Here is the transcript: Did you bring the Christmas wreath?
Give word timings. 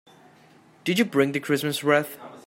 Did 0.83 0.97
you 0.97 1.05
bring 1.05 1.31
the 1.31 1.39
Christmas 1.39 1.83
wreath? 1.83 2.17